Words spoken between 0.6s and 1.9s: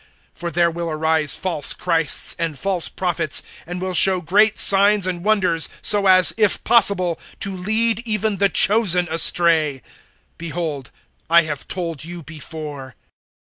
will arise false